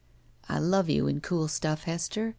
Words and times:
"I 0.49 0.57
love 0.57 0.89
you 0.89 1.05
in 1.05 1.21
cool 1.21 1.47
stuff, 1.47 1.83
Hester. 1.83 2.29